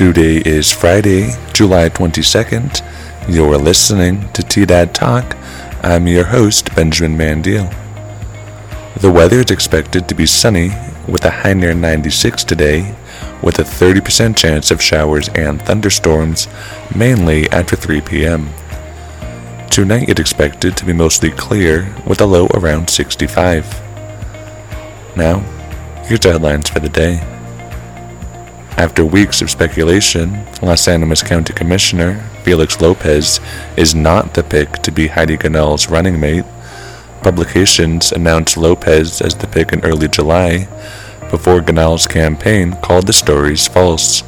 Today 0.00 0.38
is 0.38 0.72
Friday, 0.72 1.34
July 1.52 1.90
22nd. 1.90 2.80
You're 3.28 3.58
listening 3.58 4.32
to 4.32 4.40
TDAD 4.40 4.94
Talk. 4.94 5.36
I'm 5.82 6.08
your 6.08 6.24
host, 6.24 6.74
Benjamin 6.74 7.18
Mandiel. 7.18 7.68
The 8.98 9.12
weather 9.12 9.40
is 9.40 9.50
expected 9.50 10.08
to 10.08 10.14
be 10.14 10.24
sunny 10.24 10.70
with 11.06 11.26
a 11.26 11.30
high 11.30 11.52
near 11.52 11.74
96 11.74 12.44
today, 12.44 12.94
with 13.42 13.58
a 13.58 13.62
30% 13.62 14.34
chance 14.38 14.70
of 14.70 14.80
showers 14.80 15.28
and 15.34 15.60
thunderstorms, 15.60 16.48
mainly 16.96 17.50
after 17.50 17.76
3 17.76 18.00
p.m. 18.00 18.48
Tonight 19.70 20.08
it's 20.08 20.18
expected 20.18 20.78
to 20.78 20.86
be 20.86 20.94
mostly 20.94 21.30
clear 21.30 21.94
with 22.06 22.22
a 22.22 22.26
low 22.26 22.46
around 22.54 22.88
65. 22.88 23.66
Now, 25.14 25.40
here's 26.06 26.20
the 26.20 26.32
headlines 26.32 26.70
for 26.70 26.80
the 26.80 26.88
day. 26.88 27.39
After 28.80 29.04
weeks 29.04 29.42
of 29.42 29.50
speculation, 29.50 30.46
Las 30.62 30.88
Animas 30.88 31.22
County 31.22 31.52
Commissioner 31.52 32.18
Felix 32.44 32.80
Lopez 32.80 33.38
is 33.76 33.94
not 33.94 34.32
the 34.32 34.42
pick 34.42 34.72
to 34.84 34.90
be 34.90 35.08
Heidi 35.08 35.36
Ganahl's 35.36 35.90
running 35.90 36.18
mate. 36.18 36.46
Publications 37.22 38.10
announced 38.10 38.56
Lopez 38.56 39.20
as 39.20 39.34
the 39.34 39.46
pick 39.48 39.74
in 39.74 39.84
early 39.84 40.08
July, 40.08 40.66
before 41.30 41.60
Ganahl's 41.60 42.06
campaign 42.06 42.72
called 42.80 43.06
the 43.06 43.12
stories 43.12 43.68
false. 43.68 44.22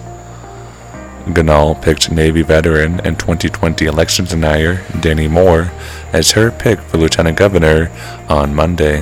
Ganahl 1.24 1.80
picked 1.80 2.12
Navy 2.12 2.42
veteran 2.42 3.00
and 3.06 3.18
2020 3.18 3.86
election 3.86 4.26
denier 4.26 4.84
Danny 5.00 5.28
Moore 5.28 5.72
as 6.12 6.32
her 6.32 6.50
pick 6.50 6.78
for 6.78 6.98
lieutenant 6.98 7.38
governor 7.38 7.90
on 8.28 8.54
Monday. 8.54 9.00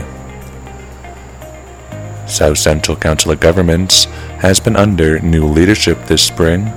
South 2.29 2.59
Central 2.59 2.97
Council 2.97 3.33
of 3.33 3.41
Governments 3.41 4.07
has 4.41 4.59
been 4.59 4.77
under 4.77 5.19
new 5.21 5.45
leadership 5.47 5.99
this 6.07 6.23
spring. 6.23 6.73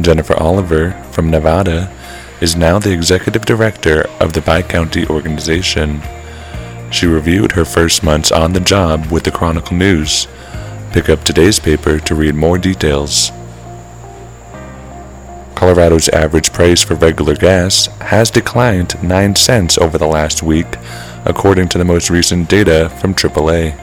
Jennifer 0.00 0.34
Oliver 0.34 0.92
from 1.10 1.30
Nevada 1.30 1.92
is 2.40 2.56
now 2.56 2.78
the 2.78 2.92
executive 2.92 3.44
director 3.44 4.08
of 4.20 4.32
the 4.32 4.40
Bi 4.40 4.62
County 4.62 5.06
organization. 5.06 6.00
She 6.92 7.06
reviewed 7.06 7.52
her 7.52 7.64
first 7.64 8.02
months 8.02 8.30
on 8.30 8.52
the 8.52 8.60
job 8.60 9.06
with 9.06 9.24
the 9.24 9.32
Chronicle 9.32 9.76
News. 9.76 10.28
Pick 10.92 11.08
up 11.08 11.24
today's 11.24 11.58
paper 11.58 11.98
to 11.98 12.14
read 12.14 12.34
more 12.34 12.58
details. 12.58 13.32
Colorado's 15.56 16.08
average 16.08 16.52
price 16.52 16.82
for 16.82 16.94
regular 16.94 17.34
gas 17.34 17.86
has 18.00 18.30
declined 18.30 19.00
9 19.02 19.36
cents 19.36 19.78
over 19.78 19.98
the 19.98 20.06
last 20.06 20.42
week, 20.42 20.66
according 21.24 21.68
to 21.70 21.78
the 21.78 21.84
most 21.84 22.10
recent 22.10 22.48
data 22.48 22.90
from 23.00 23.14
AAA. 23.14 23.78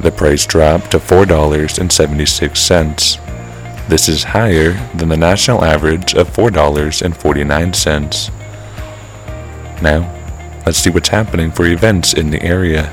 The 0.00 0.12
price 0.12 0.46
dropped 0.46 0.92
to 0.92 0.98
$4.76. 0.98 3.88
This 3.88 4.08
is 4.08 4.24
higher 4.24 4.72
than 4.94 5.08
the 5.08 5.16
national 5.16 5.64
average 5.64 6.14
of 6.14 6.30
$4.49. 6.30 8.30
Now, 9.82 10.10
let's 10.66 10.78
see 10.78 10.90
what's 10.90 11.08
happening 11.08 11.50
for 11.50 11.66
events 11.66 12.14
in 12.14 12.30
the 12.30 12.42
area. 12.42 12.92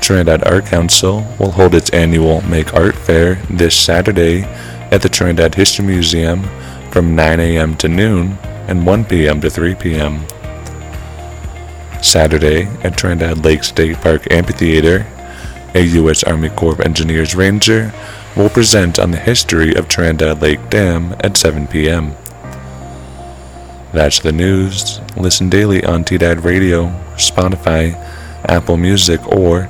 Trinidad 0.00 0.44
Art 0.44 0.66
Council 0.66 1.24
will 1.38 1.52
hold 1.52 1.74
its 1.74 1.90
annual 1.90 2.40
Make 2.42 2.74
Art 2.74 2.94
Fair 2.94 3.36
this 3.48 3.74
Saturday 3.78 4.42
at 4.90 5.00
the 5.02 5.08
Trinidad 5.08 5.54
History 5.54 5.86
Museum 5.86 6.42
from 6.90 7.14
9 7.14 7.40
a.m. 7.40 7.76
to 7.76 7.88
noon 7.88 8.36
and 8.68 8.86
1 8.86 9.04
p.m. 9.04 9.40
to 9.40 9.48
3 9.48 9.74
p.m. 9.76 10.26
Saturday 12.02 12.64
at 12.82 12.96
Trinidad 12.96 13.44
Lake 13.44 13.64
State 13.64 13.96
Park 13.96 14.30
Amphitheater, 14.30 15.06
a 15.74 15.80
U.S. 15.80 16.22
Army 16.24 16.50
Corps 16.50 16.74
of 16.74 16.80
Engineers 16.80 17.34
Ranger 17.34 17.92
will 18.36 18.50
present 18.50 18.98
on 18.98 19.10
the 19.10 19.18
history 19.18 19.74
of 19.74 19.88
Trinidad 19.88 20.42
Lake 20.42 20.70
Dam 20.70 21.14
at 21.20 21.36
7 21.36 21.66
p.m. 21.66 22.14
That's 23.92 24.20
the 24.20 24.32
news. 24.32 25.00
Listen 25.16 25.48
daily 25.48 25.84
on 25.84 26.04
TDAD 26.04 26.44
Radio, 26.44 26.86
Spotify, 27.16 27.94
Apple 28.48 28.76
Music, 28.76 29.20
or 29.28 29.64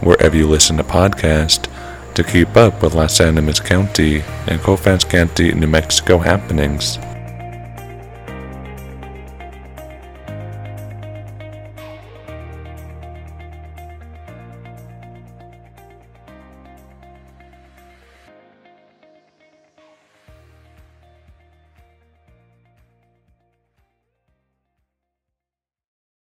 wherever 0.00 0.36
you 0.36 0.46
listen 0.46 0.78
to 0.78 0.84
podcasts 0.84 1.68
to 2.14 2.24
keep 2.24 2.56
up 2.56 2.82
with 2.82 2.94
Las 2.94 3.20
Animas 3.20 3.60
County 3.60 4.22
and 4.46 4.60
Colfax 4.60 5.04
County, 5.04 5.52
New 5.52 5.66
Mexico 5.66 6.18
happenings. 6.18 6.98